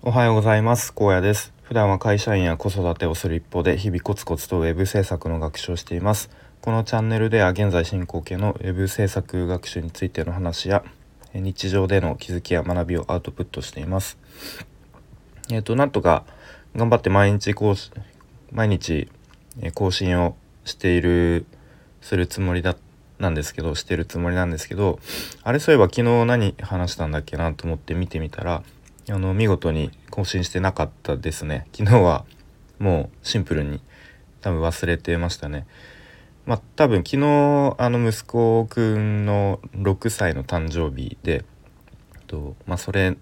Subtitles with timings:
[0.00, 0.94] おはようございます。
[0.94, 1.52] 高野です。
[1.64, 6.30] 普段は会社員や子育てをする一方で日々コツコツとウェブ制作の学習をしています。
[6.60, 10.84] このチャンネルでは現在進行形のウェブ制作学習についての話や
[11.34, 14.18] 日常での気づきや学びをアウトプットしています。
[15.50, 16.24] えっ、ー、となんとか
[16.76, 17.92] 頑張って毎日更新
[18.52, 19.10] 毎日
[19.74, 21.44] 更新をしている
[22.02, 22.76] するつもりだ
[23.18, 25.00] なんですけどしてるつもりなんですけど
[25.42, 28.62] あれそういえば昨日何話したんだっけなと思って見てみたら
[29.10, 31.66] あの見事に更新してなかったですね。
[31.72, 32.24] 昨日は
[32.78, 33.80] もうシンプルに
[34.40, 35.66] 多分忘れてましたね。
[36.46, 41.44] まあ多分昨日あの息子くんの6歳の誕生日で
[42.26, 43.16] とまあそれ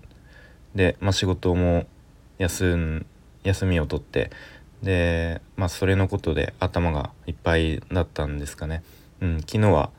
[0.75, 1.87] で、まあ、仕事も
[2.39, 3.07] 休ん
[3.45, 4.31] 休みを取って
[4.83, 8.83] でまあそれのことで頭がいっぱいだったんですかね、
[9.21, 9.91] うん、昨日は、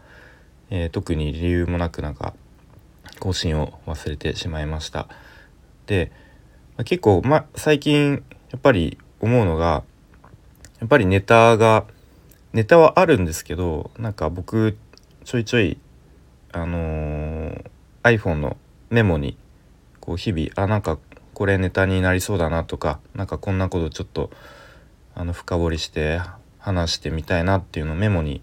[0.70, 2.34] えー、特に理由もなくなんか
[3.20, 5.08] 更新を忘れてしまいました。
[5.88, 6.12] で
[6.86, 9.84] 結構、ま、最近やっぱり思うのが
[10.80, 11.86] やっぱりネタが
[12.54, 14.78] ネタはあるんですけどなんか僕
[15.24, 15.80] ちょいちょい
[16.52, 17.64] あのー、
[18.04, 18.58] iPhone の
[18.90, 19.38] メモに
[20.00, 21.00] こう日々あなんか
[21.34, 24.30] これネタになりそうだなとか何かこんなことちょっと
[25.16, 26.22] あの深掘りして
[26.60, 28.42] 話してみたいなっていうのをメモに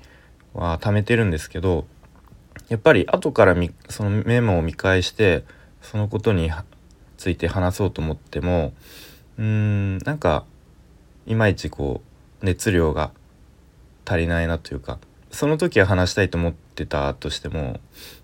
[0.54, 1.86] は貯めてるんですけど
[2.68, 3.56] やっぱり後から
[3.88, 5.44] そのメモを見返して
[5.82, 6.50] そのことに
[7.16, 8.72] ついて話そうと思っても
[9.38, 10.44] うーんなんか
[11.26, 12.02] いまいちこ
[12.42, 13.10] う熱量が
[14.04, 14.98] 足りないなというか
[15.30, 17.80] その時は話したいと思ってたとしても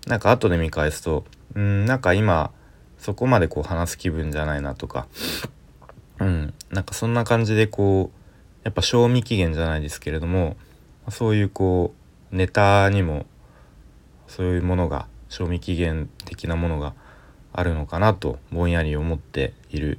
[0.06, 1.24] なんか後で見返すと
[1.54, 2.50] うんなんか今
[2.98, 5.06] そこまでこう話す気分じゃないなとか
[6.18, 8.20] うんなんかそんな感じでこう
[8.62, 10.56] やっぱ賞味期限じゃないですけれども
[11.08, 11.94] そういうこ
[12.32, 13.26] うネタにも
[14.28, 16.94] そういうものが賞味期限的なものが
[17.52, 19.98] あるのかなとぼんやり思っている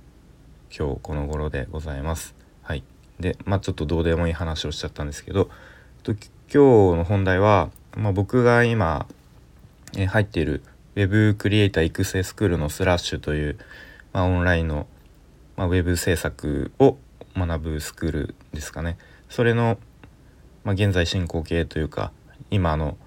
[0.76, 2.36] 今日この頃でございます。
[2.62, 2.84] はい、
[3.20, 5.50] でまあちょっとどうでもいい話をしちゃったんですけど
[6.54, 9.06] 今日の本題は、まあ、僕が今、
[9.96, 10.62] え入っている
[10.96, 13.58] Web クリエイター育成スクールのスラッシュという、
[14.12, 14.86] まあ、オンラインの、
[15.56, 16.98] まあ、ウェブ制作を
[17.38, 18.98] 学ぶスクールですかね
[19.30, 19.78] それの、
[20.66, 22.12] まあ、現在進行形というか
[22.50, 22.98] 今の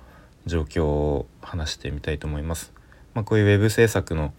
[0.46, 2.73] 状況を話してみたいと思います。
[3.14, 4.32] まあ、こういうウェブ制作の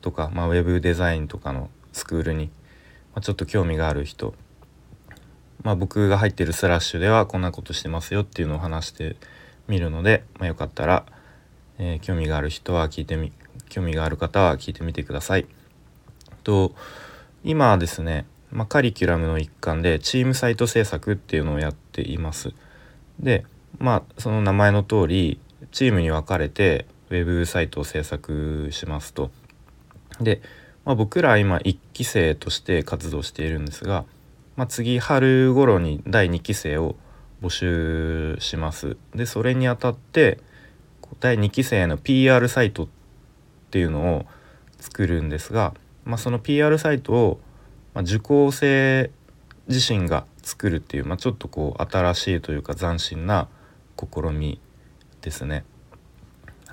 [0.00, 2.50] とか、まあ、ウェブデザインとかのスクールに、ま
[3.16, 4.34] あ、ちょっと興味がある人、
[5.62, 9.16] まあ、僕が入ってるスラッシュではこんなことしてますよっていうのを話して
[9.66, 11.06] みるので、まあ、よかったら、
[11.78, 13.32] えー、興味がある人は聞いてみ
[13.68, 15.46] 興味がある方は聞いてみてください。
[16.44, 16.72] と
[17.42, 22.52] 今ですね、まあ、カリキュラムの一環でチームサイト制作っていうのをやっています。
[23.18, 23.44] で
[23.78, 25.40] まあその名前の通り
[25.72, 29.30] チームに分かれてウェブサイトを制作しますと。
[30.20, 30.40] で、
[30.84, 34.04] まあ、僕ら今1期生として活動しているんですが、
[34.56, 36.96] まあ、次春頃に第2期生を
[37.42, 38.96] 募集します。
[39.14, 40.40] でそれにあたって
[41.20, 42.88] 第2期生の PR サイトっ
[43.70, 44.26] ていうのを
[44.78, 45.74] 作るんですが、
[46.04, 47.40] まあ、その PR サイトを、
[47.94, 49.10] ま受講生
[49.68, 53.48] 自身が作るっていう、まあ、ちょっとこう新しいというか斬新な
[53.98, 54.60] 試み
[55.22, 55.64] ですね。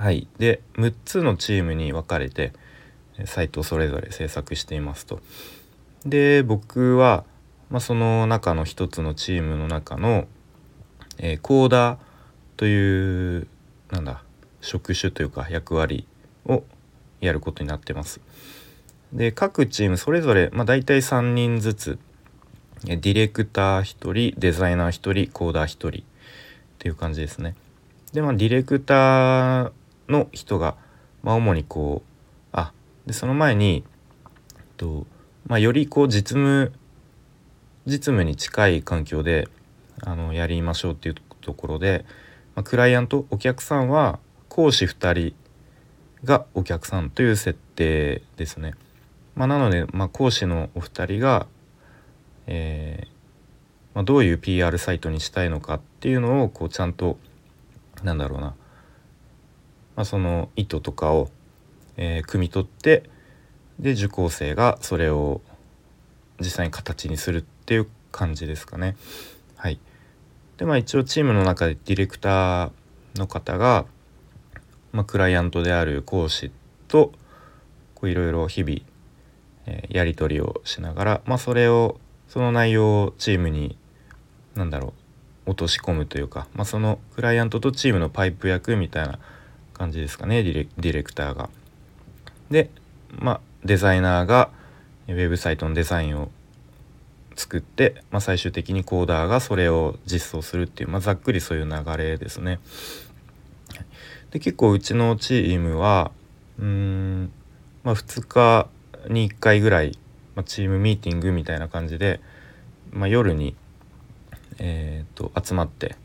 [0.04, 2.52] はい、で6つのチームに分かれて
[3.24, 5.22] サイトをそれぞれ制作していますと。
[6.06, 7.24] で僕は、
[7.70, 10.28] まあ、その中の一つのチームの中の、
[11.20, 11.98] えー、コーダー
[12.58, 13.48] という
[13.92, 14.24] なんだ
[14.60, 16.06] 職種というか役割
[16.48, 16.66] を
[17.22, 18.20] やることになってます。
[19.14, 21.98] で各チームそれぞれ、まあ、大体3人ずつ
[22.84, 25.92] ディレクター1人デザイナー1人コーダー1人っ
[26.80, 27.56] ていう感じですね。
[28.12, 29.72] でまあディレクター
[30.10, 30.76] の人が、
[31.22, 32.74] まあ、主にこうあ
[33.06, 33.84] でその前に
[34.78, 35.06] と、
[35.48, 36.74] まあ、よりこう実務
[37.86, 39.48] 実務に近い環境で
[40.02, 42.06] あのやりましょうっていうところで、
[42.56, 44.20] まあ、クライアントお客さんは
[44.50, 45.36] 講師2人
[46.24, 48.76] がお客さんという設定ですね。
[49.36, 51.48] まあ、なので、まあ、講師のお二人が、
[52.48, 53.14] えー
[53.96, 57.18] まあ、どういう PR サイトにしたいのかっていうのをこうちゃんと
[58.04, 58.56] なんだろうな
[59.96, 61.30] まあ、その意図とかを、
[61.98, 63.04] えー、汲み取って
[63.80, 65.42] で受講生がそれを
[66.40, 68.96] 実際に形にするっていう感じですかね。
[69.56, 69.80] はい、
[70.58, 72.72] でまあ一応チームの中でディレクター
[73.16, 73.86] の方が、
[74.92, 76.52] まあ、クライアントである講師
[76.88, 77.14] と
[78.04, 78.80] いろいろ日々、
[79.66, 83.78] えー、やり取りをしながら、まあ、それをその内容をチームに
[84.56, 84.94] 何だろ
[85.46, 89.20] う落とし込むというか、まあ、そのクライアントとチームのパイプ役みたいな
[89.74, 91.50] 感じですかねディレディレクターが。
[92.50, 92.70] で
[93.20, 94.50] まあデザイナーが、
[95.08, 96.30] ウェブサイトのデザインを
[97.36, 102.60] 作って、まあ、最終的にコーダーがそれを実装するっていう、まあ、ざっくりそういう流れですね。
[104.32, 106.12] で結構うちのチームは
[106.60, 107.32] うん、
[107.84, 108.68] まあ、2日
[109.10, 109.98] に1回ぐらい、
[110.36, 112.20] まあ、チームミーティングみたいな感じで、
[112.92, 113.56] まあ、夜に、
[114.60, 115.96] えーと、集まって、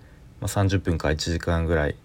[0.40, 1.96] まあ、30分か1時間ぐらい、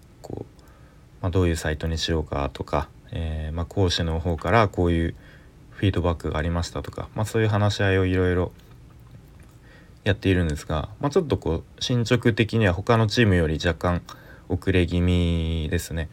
[1.24, 5.16] まあ、どういうサイトにしようかとか、えーまあ、講師の方からこういう
[5.70, 8.52] フィードバックがありましたとか、まあ、そういう話し合いをいろいろ
[10.04, 14.02] やっているんですが、まあ、ちょっとこう進捗的には他のチームより若干
[14.50, 16.10] 遅れ気味ですね。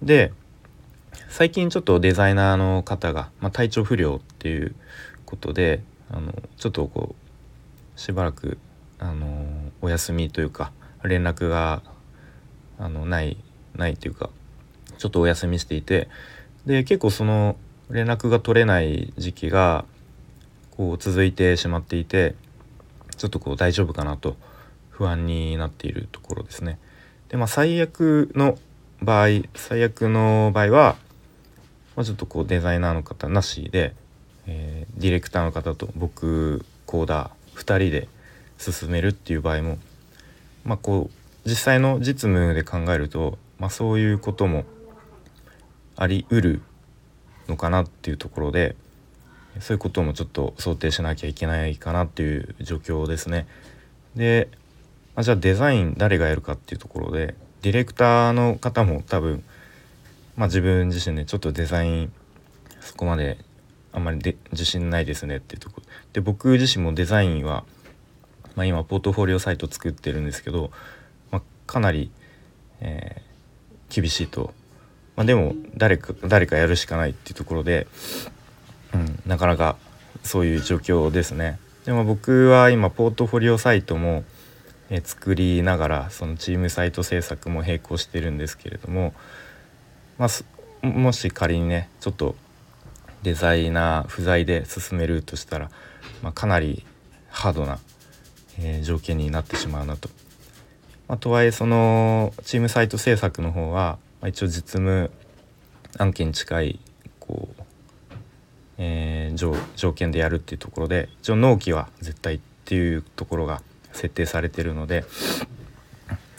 [0.00, 0.32] で
[1.28, 4.74] 最近ちょっとデザイナーの方が、まあ、体調不良っていう
[5.26, 7.14] ことであのちょっとこ
[7.96, 8.56] うしばらく
[8.98, 9.44] あの
[9.82, 10.72] お休みというか
[11.04, 11.82] 連絡が
[12.78, 13.36] あのない
[13.76, 14.30] ないっていうか
[14.98, 16.08] ちょっとお休みしていて
[16.66, 17.56] で結構その
[17.90, 19.84] 連絡が取れない時期が
[20.76, 22.34] こう続いてしまっていて
[23.16, 24.36] ちょっとこう大丈夫かなと
[24.90, 26.78] 不安になっているところですね。
[27.28, 28.58] でまあ最悪の
[29.02, 30.96] 場合最悪の場合は、
[31.96, 33.94] まあ、ちょっとこうデザイナーの方なしで、
[34.46, 38.08] えー、ディレクターの方と僕コーダー2人で
[38.58, 39.78] 進めるっていう場合も
[40.64, 44.64] まあこう実際の実務で考えると、まあ、そういうことも
[45.94, 46.62] ありうる
[47.46, 48.74] のかなっていうところで
[49.60, 53.46] そういうこともちょっと想定しなきゃいけないかなっていう状況ですね。
[54.16, 54.48] で、
[55.14, 59.44] まあ、じゃあデザイン誰がやるかっていうところでディレクターの方も多分、
[60.36, 62.12] まあ、自分自身でちょっとデザイン
[62.80, 63.38] そこまで
[63.92, 65.84] あんまりで自信ないですねっていうところ
[66.14, 67.64] で僕自身もデザインは、
[68.56, 70.72] まあ、今ポートフォリオサイト作ってるんですけど、
[71.30, 72.10] まあ、かなり、
[72.80, 73.31] えー、
[73.92, 74.54] 厳しいと、
[75.16, 77.86] まあ、でも誰か誰かやるしかないっていうところで
[78.94, 79.76] うん、なかなか
[80.22, 81.58] そういう状況ですね。
[81.84, 84.24] でも僕は今ポートフォリオサイトも、
[84.90, 89.14] え作りながらそのチームサイト制作も並行してるんですけれども、
[90.18, 90.26] ま
[90.82, 92.34] あ、もし仮にねちょっと
[93.22, 95.70] デザイナー不在で進めるとしたら、
[96.22, 96.84] まあ、かなり
[97.30, 97.78] ハードな、
[98.58, 100.10] えー、条件になってしまうなと。
[101.08, 105.10] まあ、とはいえそのチームサイト制作の方は、まあ、一応実務
[105.98, 106.80] 案件に近い
[107.20, 107.62] こう
[108.78, 113.62] えー、条件でやるっていうところで一応納期は絶対っていうところが
[113.92, 115.04] 設定されてるので、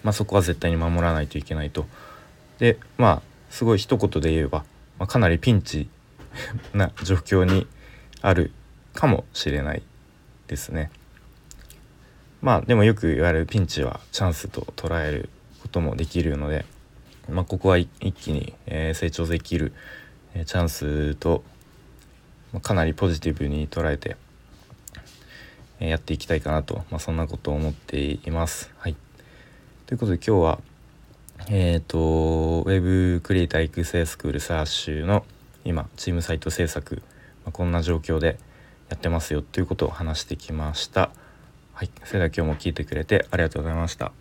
[0.03, 1.85] まあ、そこは絶対に守らないといけないと。
[2.59, 4.65] でまあすごい一言で言えば、
[4.99, 5.87] まあ、かなりピンチ
[6.73, 7.67] な状況に
[8.21, 8.51] ある
[8.93, 9.83] かもしれない
[10.47, 10.91] ですね。
[12.43, 15.29] まあでもよく言われるピンチはチャンスと捉える
[15.61, 16.65] こともできるので、
[17.29, 19.71] まあ、ここは一気に、え成長できる、
[20.35, 21.41] えチャンスと
[22.61, 24.17] かなりポジティブに捉えて
[25.79, 28.69] やっていきたいかなと、まあ、そんなことを思っています。
[28.77, 28.97] はい、
[29.85, 30.59] ということで今日は
[31.47, 35.25] えっ、ー、とウェブクリエイター育成スクールサーシュの
[35.63, 37.01] 今チームサイト制作、
[37.45, 38.37] まあ、こんな状況で
[38.89, 41.09] やってますよということを話してきました。
[41.73, 44.11] はい、それでは今日も聞いてくれてありがとうございました。